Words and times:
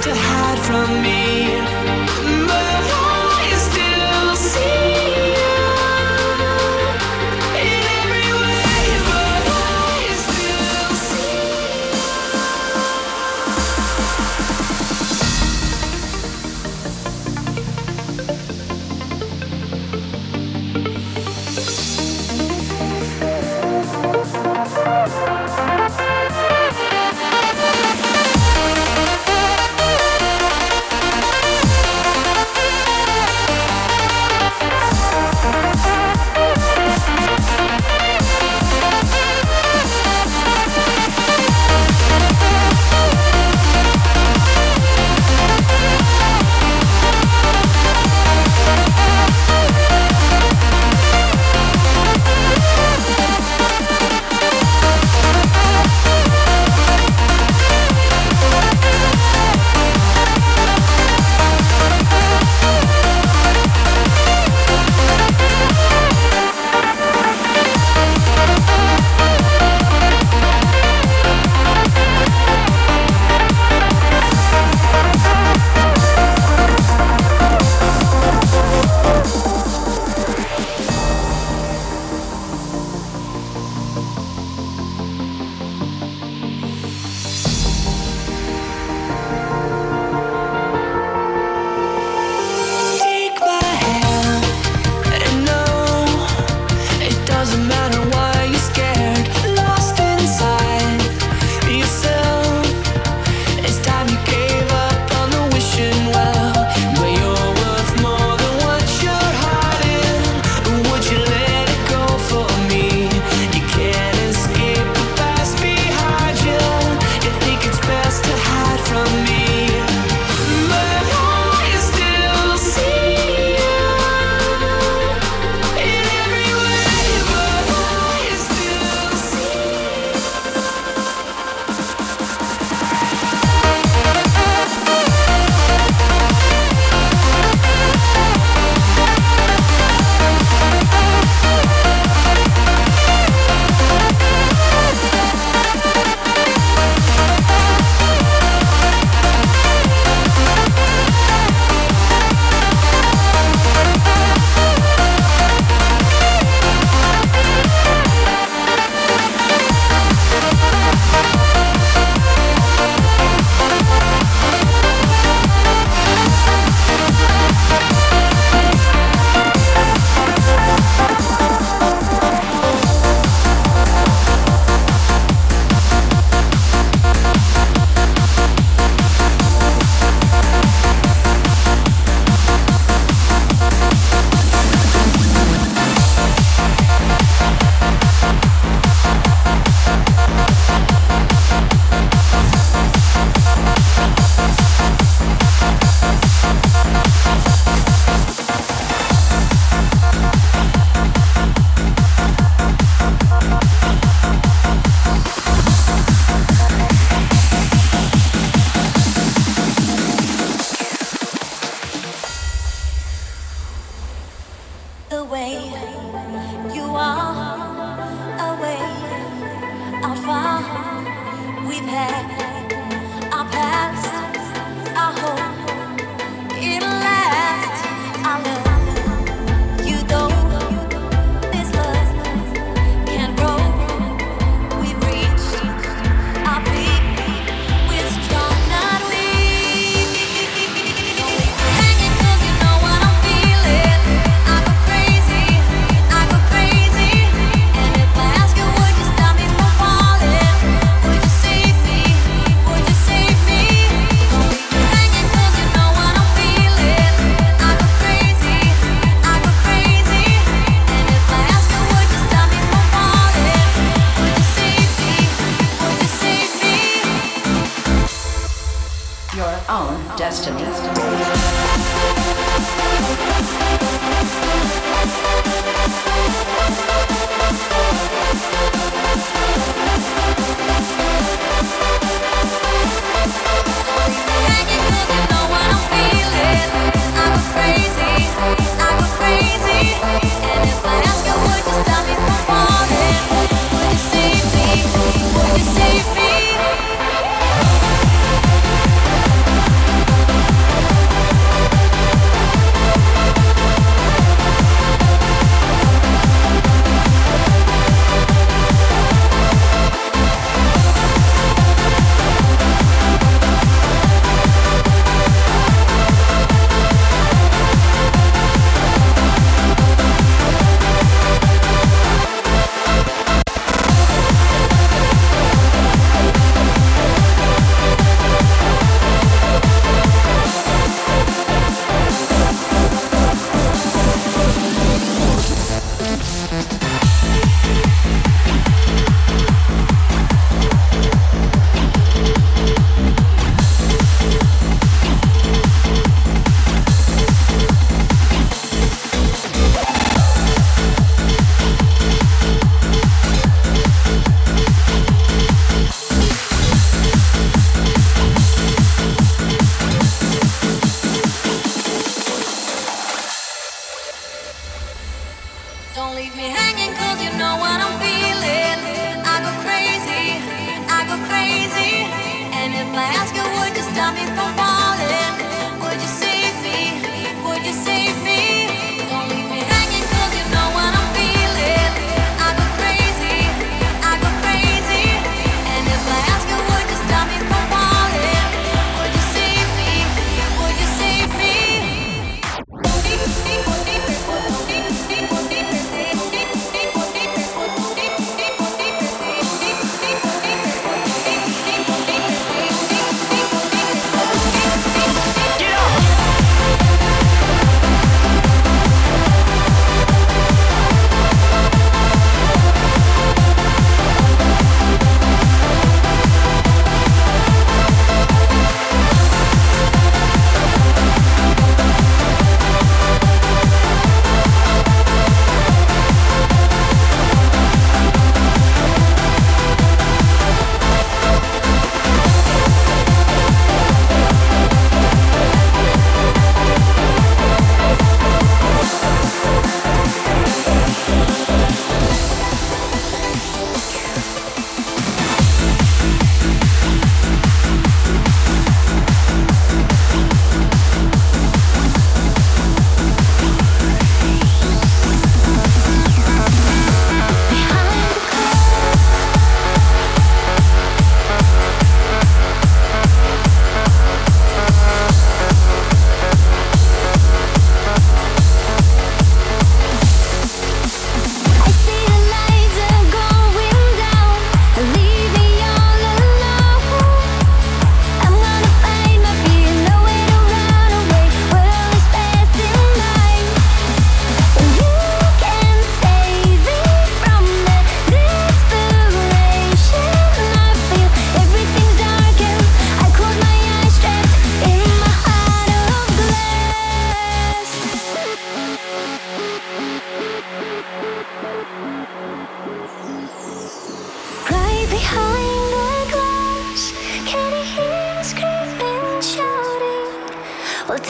to 0.00 0.12
hide 0.14 0.58
from 0.58 1.02
me. 1.02 1.25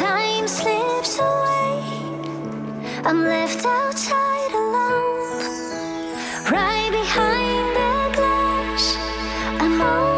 time 0.07 0.47
slips 0.49 1.19
away. 1.19 1.75
I'm 3.09 3.21
left 3.35 3.63
outside 3.65 4.53
alone, 4.65 6.13
right 6.57 6.91
behind 7.01 7.67
the 7.81 7.97
glass. 8.17 8.85
I'm 9.63 9.81
all 9.81 10.16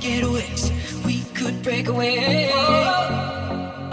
getaways. 0.00 0.70
We 1.04 1.22
could 1.34 1.62
break 1.62 1.88
away. 1.88 2.50
Oh, 2.52 2.58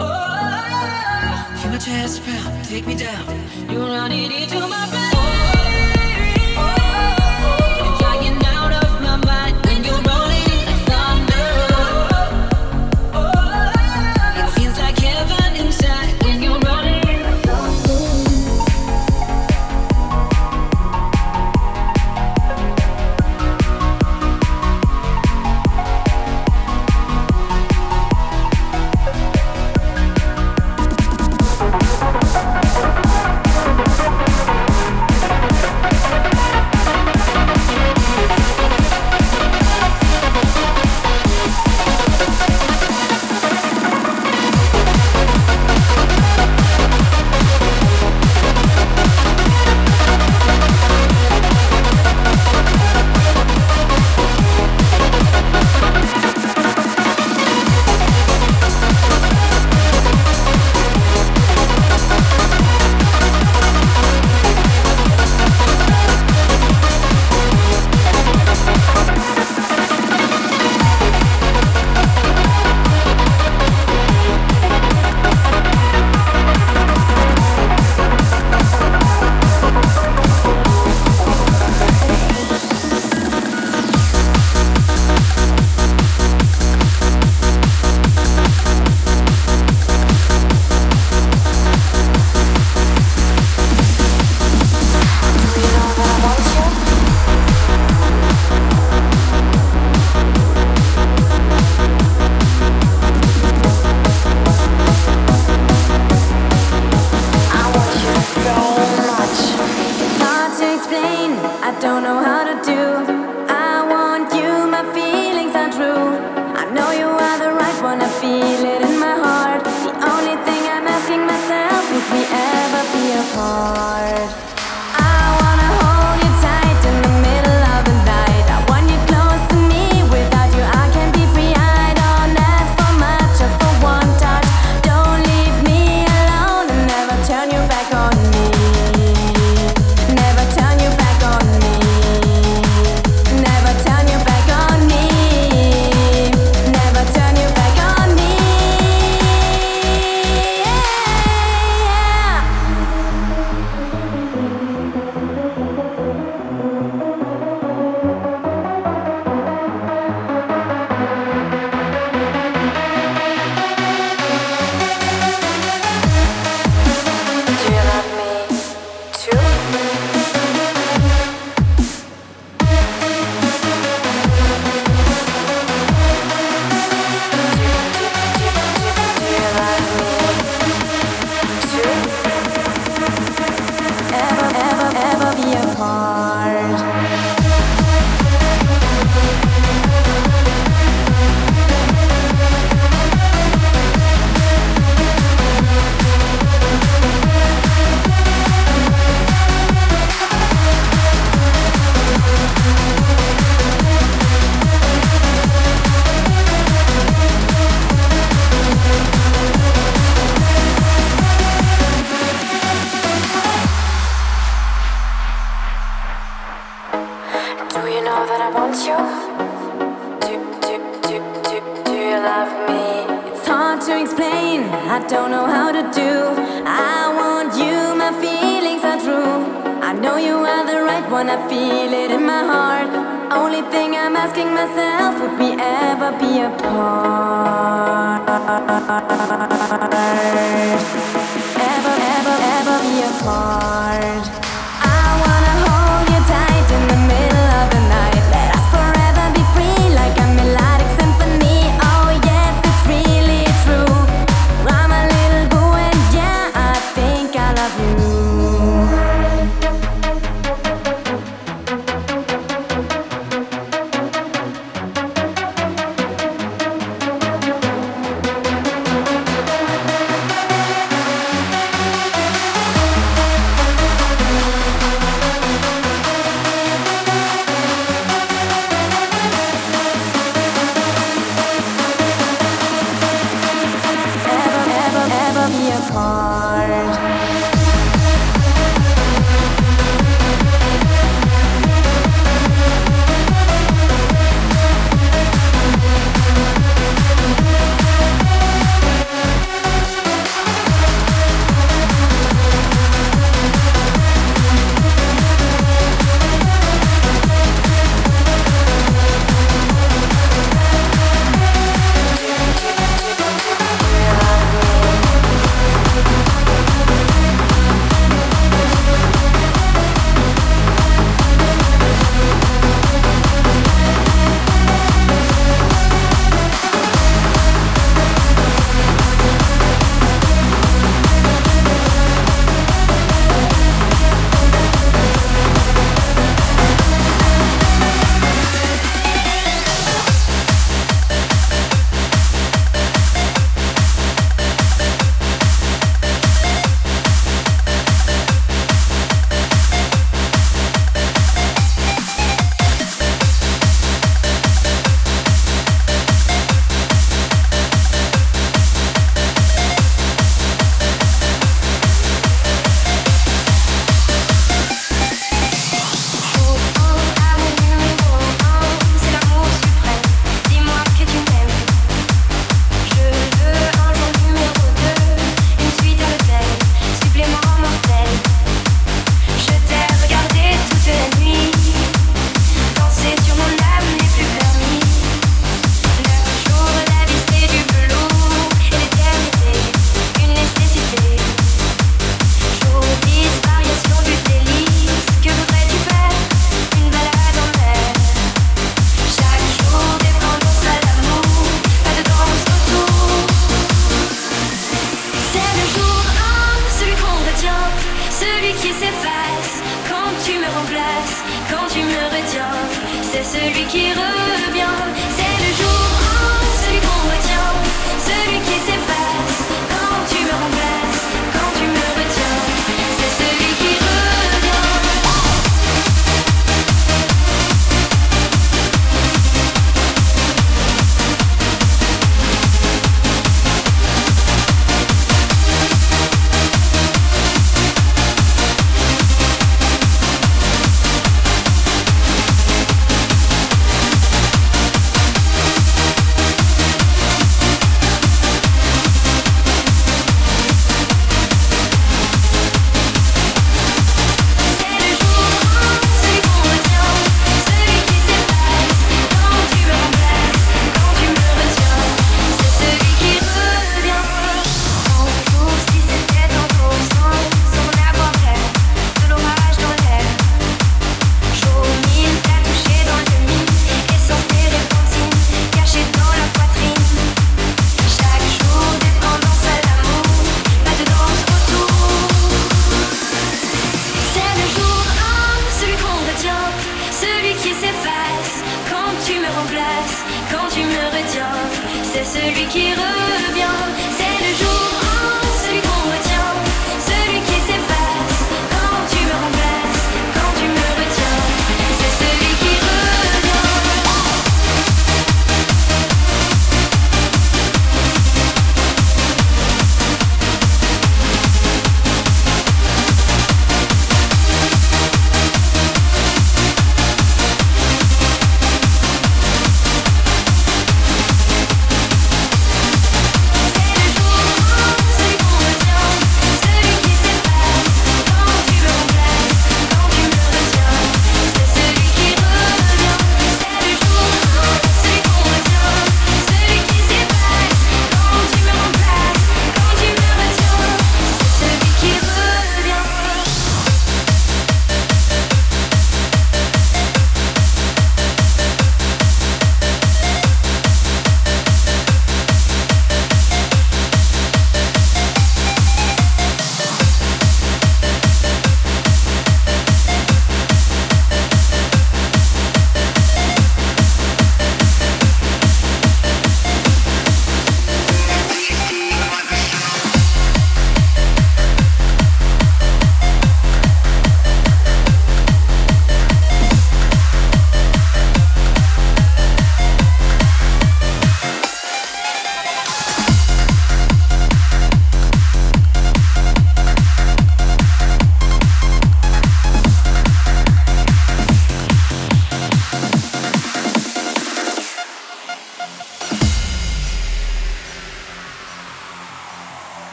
oh, 0.00 1.58
Feel 1.62 1.70
my 1.70 1.78
chest 1.78 2.24
pound, 2.24 2.64
take 2.64 2.86
me 2.86 2.94
down. 2.96 3.26
You're 3.70 3.80
running 3.88 4.30
into 4.32 4.60
my 4.60 4.88
bed. 4.90 5.15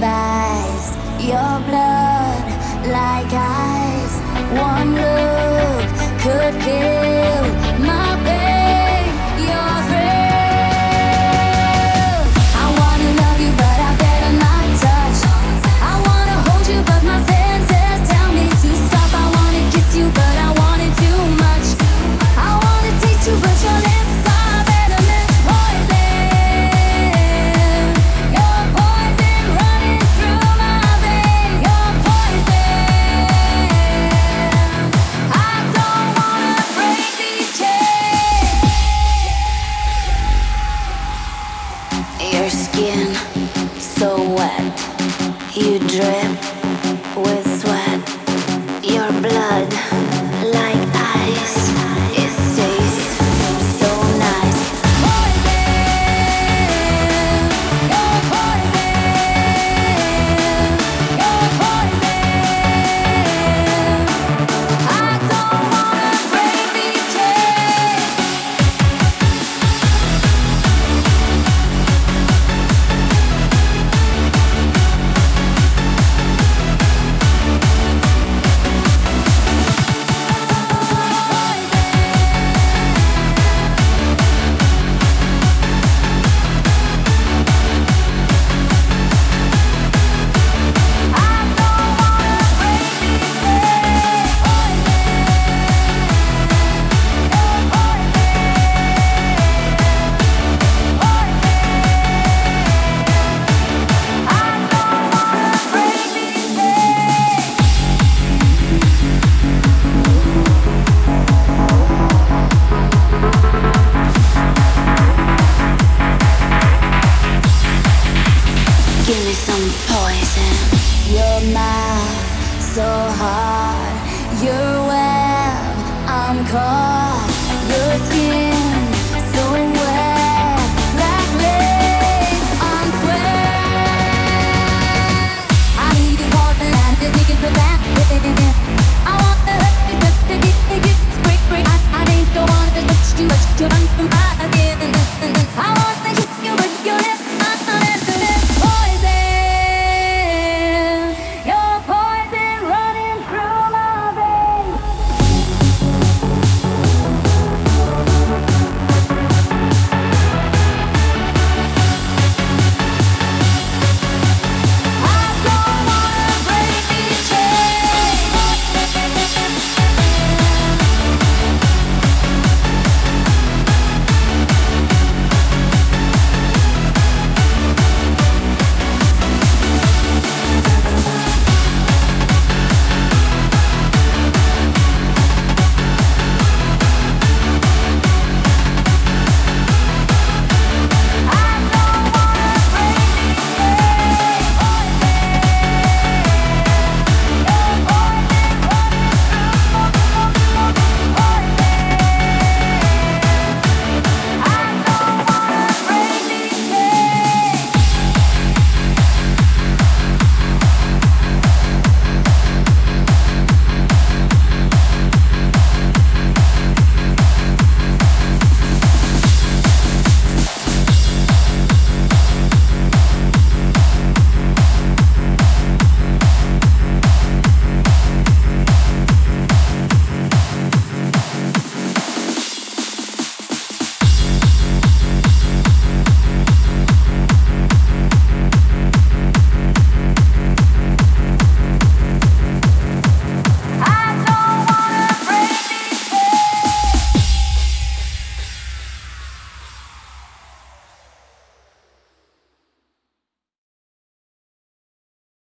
Your 0.00 1.58
blood 1.66 1.77